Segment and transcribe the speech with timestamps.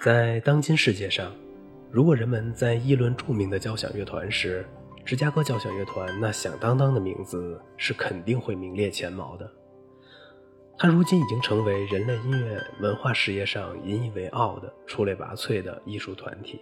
[0.00, 1.30] 在当今世界上，
[1.90, 4.66] 如果人们在议论著名的交响乐团时，
[5.04, 9.46] 芝加哥交响乐团那响当当的名字是肯定会名列前茅的。
[10.78, 16.58] 它如今已经成为人类音乐文化事业上引以为傲的出类拔萃的艺术团体。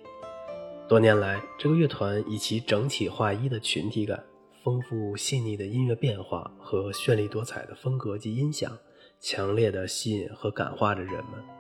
[0.89, 4.21] 多年来，这个乐团以其整体划一的群体感、
[4.65, 8.77] 丰富细腻的音乐变化和绚丽多彩的风格及音响，
[9.21, 11.58] 强烈的吸引和感化着人们。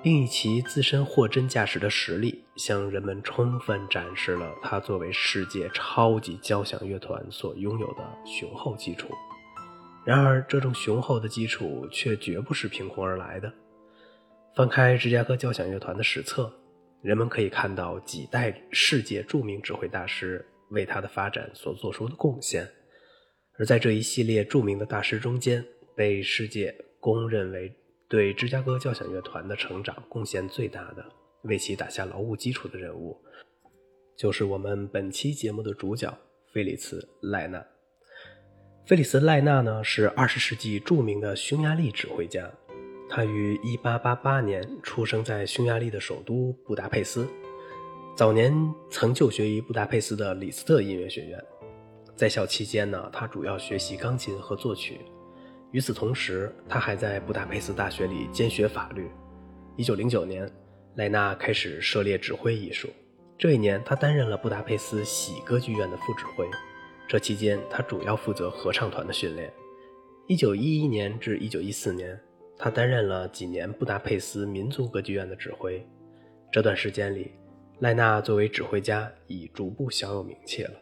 [0.00, 9.08] 并以其自身货真价实的实力，向人们充分展示了它作为世界超级交响乐团所拥有的雄厚基础。
[10.04, 13.52] 然而，这种雄厚的基础却绝不是凭空而来的。
[14.54, 16.52] 翻开芝加哥交响乐团的史册，
[17.02, 22.66] 人们可以看到几代世界著名指挥大师为它的发展所做出的贡献。
[23.58, 25.64] 而在这一系列著名的大师中间，
[25.96, 27.74] 被世界公认为。
[28.08, 31.04] 对芝加哥交响乐团的成长贡献最大的、
[31.42, 33.20] 为其打下牢固基础的人物，
[34.16, 36.16] 就是我们本期节目的主角
[36.50, 37.62] 菲利茨·赖纳。
[38.86, 42.50] 菲利斯·赖纳呢，是二十世纪著名的匈牙利指挥家。
[43.10, 47.28] 他于一八八八年出生在匈牙利的首都布达佩斯，
[48.16, 48.54] 早年
[48.90, 51.44] 曾就学于布达佩斯的李斯特音乐学院。
[52.16, 55.00] 在校期间呢，他主要学习钢琴和作曲。
[55.70, 59.10] 与此同时，他还在布达佩斯大学里兼学法律。
[59.76, 60.50] 一九零九年，
[60.96, 62.88] 莱纳开始涉猎指挥艺术。
[63.36, 66.46] 这一年，他担任了布达佩斯喜歌剧院的副指挥。
[67.06, 69.52] 这期间，他主要负责合唱团的训练。
[70.26, 72.18] 一九一一年至一九一四年，
[72.58, 75.86] 他担任了几年布达佩斯民族歌剧院的指挥。
[76.50, 77.30] 这段时间里，
[77.80, 80.72] 赖纳作为指挥家已逐步小有名气了。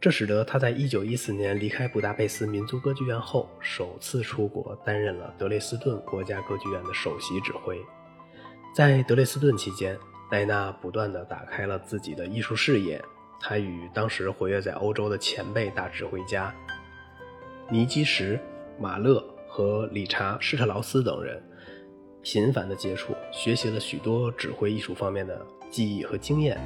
[0.00, 7.78] 这使得他在1914年离开布达佩斯民族歌剧院后，首次出国担任了德累斯顿国家歌剧院的首席指挥。
[8.74, 9.98] 在德累斯顿期间，
[10.30, 13.02] 戴纳不断地打开了自己的艺术视野。
[13.38, 16.54] 他与当时活跃在欧洲的前辈大指挥家
[17.70, 18.38] 尼基什、
[18.78, 21.42] 马勒和理查施特劳斯等人
[22.22, 26.58] 频繁地接触，学习了许多指挥艺术方面的技艺和经验。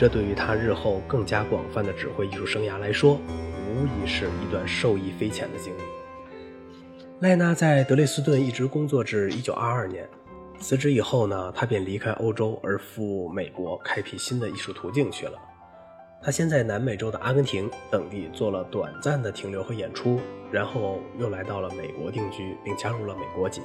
[0.00, 3.20] 这对于他日后更加广泛的指挥艺术生涯来说，
[3.68, 5.82] 无疑是一段受益匪浅的经历。
[7.18, 10.08] 赖纳在德累斯顿一直工作至1922年，
[10.58, 15.34] 辞职以后呢，他便离开欧洲而赴美国，开辟新的艺术途径去了。
[16.22, 20.18] 他先在南美洲的阿根廷等地做了短暂的停留和演出，
[20.50, 23.60] 然后又来到了美国定居，并加入了美国籍。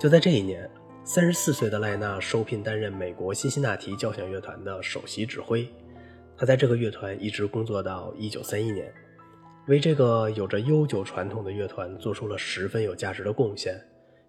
[0.00, 0.68] 就在这一年。
[1.02, 5.68] 三十四岁的赖纳受聘担任美国辛辛那提交响乐团的首席指挥，
[6.36, 8.92] 他在这个乐团一直工作到一九三一年，
[9.66, 13.80] 为这个有着悠久传统的乐团做出了十分有价值的贡献。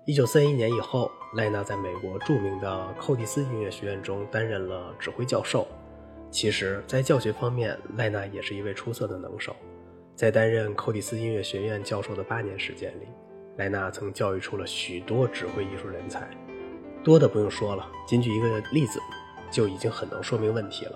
[0.07, 5.67] 一九三一年以后，赖纳在美国著名的寇蒂斯音乐学院中担任了指挥教授。
[6.31, 9.55] 其实，在教学方面，赖纳也是一位出色的能手。
[10.15, 13.07] 在担任寇蒂斯音乐学院教授的八年时间里，
[13.57, 16.27] 赖纳曾教育出了许多指挥艺术人才。
[17.03, 18.99] 多的不用说了，仅举一个例子，
[19.49, 20.93] 就已经很能说明问题了。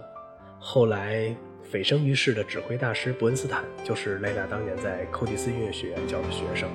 [0.60, 1.36] 后来
[1.72, 6.70] 蜚声于世的指挥大师伯恩斯坦，就是赖纳当年在寇蒂斯音乐学院教的学生。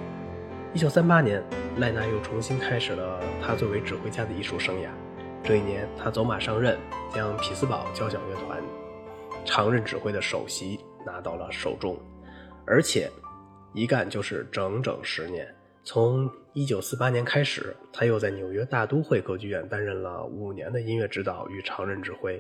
[0.75, 1.43] 一九三八年，
[1.79, 4.89] 赖纳又重新开始了他作为指挥家的艺术生涯。
[5.43, 6.77] 这一年，他走马上任，
[7.15, 8.61] 将匹兹堡交响乐团
[9.45, 11.99] 常任指挥的首席拿到了手中，
[12.67, 13.11] 而且
[13.73, 15.49] 一干就是整整十年。
[15.83, 22.39] 从一九四八年开始，他又在纽约大都会歌剧院担任了五年的音乐指导与常任指挥。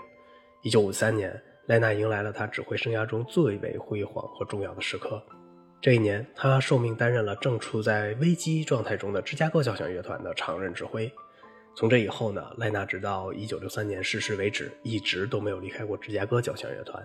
[0.62, 5.22] 一九五三年，莱纳迎来了他指挥生涯中最为辉煌和重要的时刻。
[5.80, 11.10] 这一年，他受命担任了正处在危机状态中的芝加哥交响乐团的常任指挥。
[11.74, 17.02] 从这以后呢，莱纳直到一九六三年逝世为止，一直都没有离开过芝加哥交响乐团。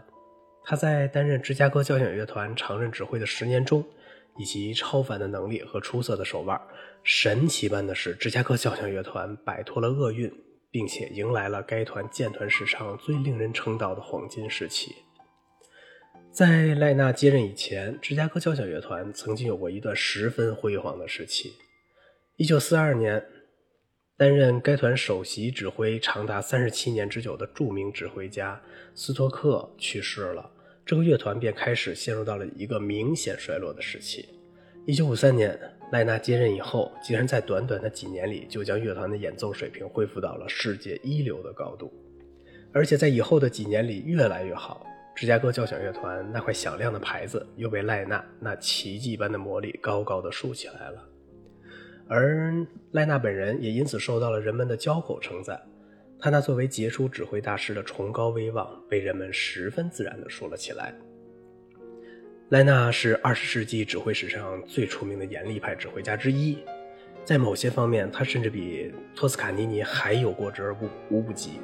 [0.65, 3.85] 他在担任芝加哥交响乐团常任指挥的十年中，
[4.37, 6.59] 以及超凡的能力和出色的手腕，
[7.03, 10.31] 神奇般的是，芝加哥交响乐团摆脱了厄运，
[10.69, 14.95] 并且迎来了该团建团史上最令人称道的黄金时期。
[16.31, 21.53] 在赖纳接任以前，芝加哥交响乐团曾经有过一段十分辉煌的时期。
[22.37, 23.25] 1942年，
[24.17, 28.61] 担任该团首席指挥长达三十七年之久的著名指挥家
[28.93, 30.51] 斯托克去世了。
[30.85, 34.29] 这个乐团便开始陷入到了一个明显衰落的时期。
[34.85, 35.59] 一九五三年，
[35.91, 41.91] 赖纳接任以后，竟然在短短的几年里就将乐团的演奏水平恢复到了世界一流的高度，
[42.71, 44.85] 而且在以后的几年里越来越好。
[45.15, 51.09] 芝加哥交响乐团那块响亮的牌子又被赖纳那奇迹般的魔力高高的竖起来了，
[52.07, 52.53] 而
[52.91, 55.59] 赖纳本人也因此受到了人们的交口称赞。
[56.19, 60.93] 他那作为杰出指挥大师的崇高威望被人们十分自然地说了起来。
[62.49, 66.57] 莱纳是二十世纪指挥史上最出名的严厉派指挥家之一，
[67.23, 71.59] 在某些方面，他甚至比托斯卡尼尼还有过之而无无不及。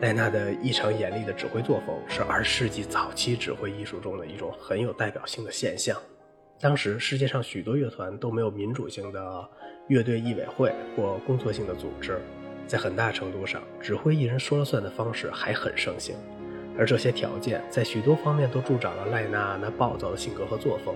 [0.00, 5.96] 莱纳的异常严厉的指挥作风是二十世纪早期指挥艺术中的一种很有代表性的现象。
[6.60, 9.50] 当时世界上许多乐团都没有民主性的
[9.88, 12.20] 乐队艺委会或工作性的组织。
[12.72, 16.16] 在很大程度上，指挥一人说了算的方式还很盛行，
[16.78, 20.94] 而这些条件在许多方面都助长了赖纳那暴躁的性格和作风。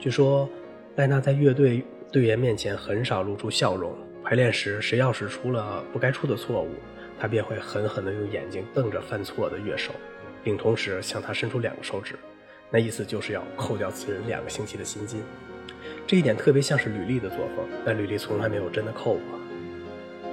[0.00, 0.48] 据说，
[0.96, 3.94] 赖纳在乐队队员面前很少露出笑容。
[4.24, 6.70] 排练时，谁要是出了不该出的错误，
[7.20, 9.92] 他便会狠狠地用眼睛瞪着犯错的乐手，
[10.42, 12.14] 并同时向他伸出两个手指，
[12.70, 15.22] 那意思就是要扣掉此人两个星期的薪金。
[16.06, 19.38] 这一点特别像是吕丽的作风，但吕丽从来没有真的扣过。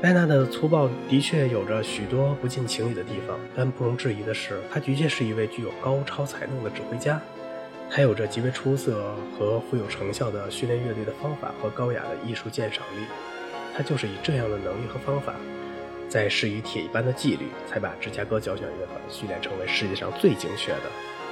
[0.02, 7.22] 莱纳的粗暴的确有着许多不近情理的地方，但不容置疑的是，他的确是一位具有高超才能的指挥家。
[7.90, 13.04] 他有着极为出色和富有成效的训练乐队的方法和高雅的艺术鉴赏力。
[13.76, 15.36] 他就是以这样的能力和方法，
[16.08, 20.84] 在施以铁一般的纪律，才把芝加哥交响乐团训练成为世界上最精确的、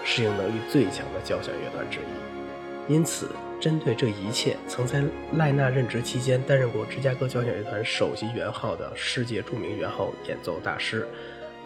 [0.04, 2.94] 适应能力最强的交响乐团之一。
[2.94, 3.30] 因此。
[3.60, 5.04] 针对这一切，曾在
[5.36, 11.08] 赖纳任职期间担任过芝加哥交响乐团首席圆号的世界著名圆号演奏大师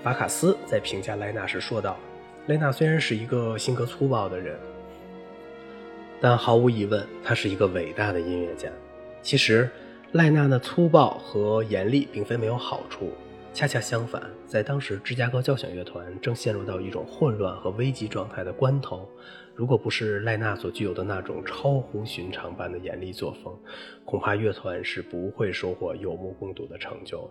[0.01, 1.97] 法卡斯在评价赖纳时说道
[2.47, 4.57] ：“莱纳虽然是一个性格粗暴的人，
[6.21, 8.69] 但毫无疑问，他是一个伟大的音乐家。
[9.21, 9.69] 其实，
[10.13, 13.11] 赖纳的粗暴和严厉并非没有好处。”
[13.53, 19.07] 恰恰相反，在当时芝加哥交响乐团正陷入到一种混乱和危机状态的关头，
[19.53, 23.53] 如果不是赖纳所具有的那种超乎寻常般的严厉作风，
[24.05, 27.29] 恐怕乐团是不会收获有目共睹的成就。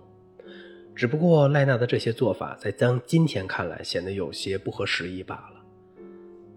[0.95, 5.65] 只不过赖纳的这些做法，在当今天看来显得有些不合时宜罢了。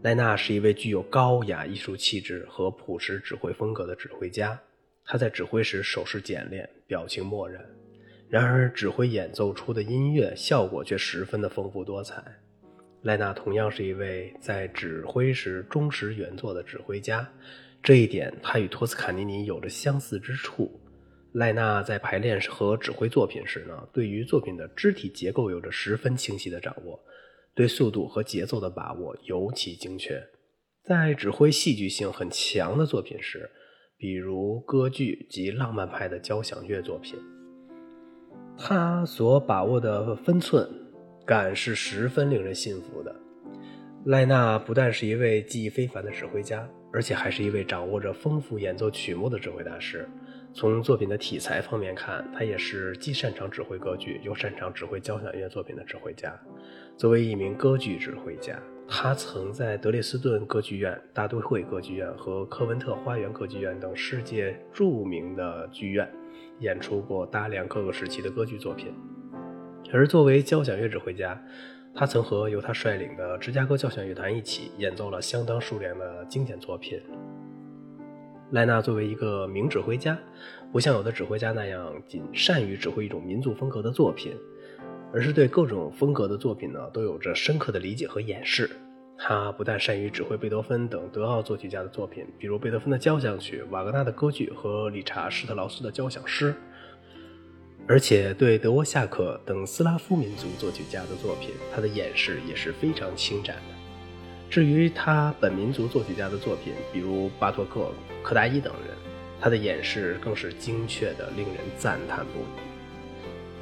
[0.01, 4.59] 赖纳是一位具有高雅艺术气质和朴实指挥风格的指挥家，
[5.05, 7.63] 他在指挥时手势简练，表情漠然。
[8.33, 12.23] 然而，指挥演奏出的音乐效果却十分的丰富多彩。
[13.03, 17.31] 赖纳同样是一位在指挥时忠实原作的指挥家，
[17.83, 20.81] 这一点他与托斯卡尼尼有着相似之处。
[21.33, 26.99] 赖纳在排练和指挥作品时呢，对于作品的肢体结构有着十分清晰的掌握，
[27.53, 30.19] 对速度和节奏的把握尤其精确。
[30.83, 33.47] 在指挥戏剧性很强的作品时，
[33.95, 37.15] 比如歌剧及浪漫派的交响乐作品。
[38.57, 40.67] 他所把握的分寸
[41.25, 43.15] 感是十分令人信服的。
[44.05, 50.07] 赖纳不但是一位技艺非凡的指挥家，而且还是一位掌握着丰富演奏曲目的指挥大师。
[50.53, 56.37] 从作品的题材方面看，他也是既擅长指挥歌剧，又擅长指挥交响乐作品的指挥家。
[56.95, 58.61] 作为一名歌剧指挥家，
[58.95, 66.07] 他曾在德累斯顿歌剧院、大都会歌剧院和科文特花园歌剧院等世界著名的剧院。
[66.59, 68.93] 演出过大量各个时期的歌剧作品，
[69.91, 71.41] 而作为交响乐指挥家，
[71.95, 77.01] 他曾和由他率领的芝加哥交响乐团一起演奏了相当数量的经典作品。
[78.51, 80.15] 莱纳作为一个名指挥家，
[80.71, 84.37] 不像有的指挥家那样仅善于指挥一种民族风格的作品，
[85.13, 88.69] 而是对各种风格的作品呢都有着深刻的理解和演示。
[89.17, 96.53] 他不但善于指挥贝多芬等德奥作曲家的作品，比如贝多芬的交响曲、瓦格纳的歌剧和理查施特劳斯的交响诗，
[97.87, 103.61] 而且对德沃夏克等斯拉夫民族作曲家的作品，他的演示也是非常精湛的。
[104.49, 107.91] 至于他本民族作曲家的作品，比如巴托克、
[108.23, 108.97] 柯达伊等人，
[109.39, 112.72] 他的演示更是精确的，令人赞叹不已。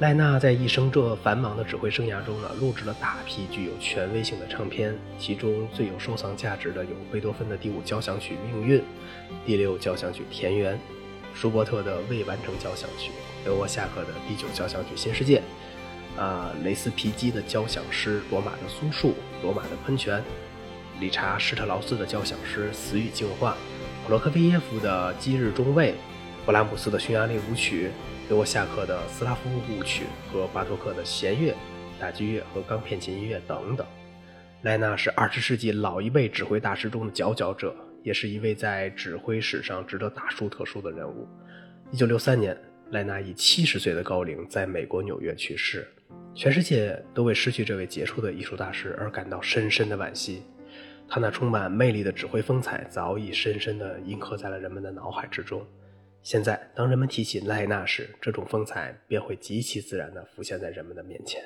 [0.00, 8.80] 赖纳在一生这繁忙的指挥生涯中呢，录制了大批具有权威性的唱片，其中最有收藏价值的有贝多芬的第五交响曲《命运》，
[9.46, 10.74] 第六交响曲《田园》，
[11.34, 13.12] 舒伯特的未完成交响曲，
[13.44, 15.40] 德沃夏克的第九交响曲《新世界》，
[16.20, 19.08] 啊，雷斯皮基的交响诗《罗马的松树》，
[19.42, 20.18] 《罗马的喷泉》，
[20.98, 23.52] 理查施特劳斯的交响诗《死与净化》，
[24.04, 25.92] 普罗科菲耶夫的《基日中尉》，
[26.44, 27.90] 勃拉姆斯的匈牙利舞曲。
[28.28, 31.54] 德沃夏克的斯拉夫舞曲和巴托克的弦乐、
[32.00, 33.86] 打击乐和钢片琴音乐等等。
[34.62, 41.28] 莱纳是二十世纪老一辈指挥大师中的佼佼者，也是一位在指挥史上值得大书特书的人物。
[41.90, 42.56] 一九六三年，
[42.90, 45.86] 莱纳以七十岁的高龄在美国纽约去世，
[46.34, 50.42] 全世界都为失去这位杰出的艺术大师而感到深深的惋惜。
[51.06, 55.62] 他那充满魅力的指挥风采早已深深地印刻在了人们的脑海之中。
[56.22, 61.42] 现在，当人们提起赖纳时，这种风采便会极其自然地浮现在人们的面前。